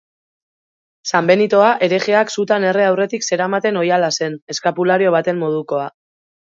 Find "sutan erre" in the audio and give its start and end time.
2.37-2.89